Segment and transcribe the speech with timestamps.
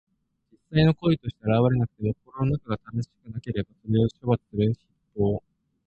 [0.51, 4.77] 実際の行為として現れなくても、心の中が正しくなければ、それを処罰する筆
[5.15, 5.43] 法。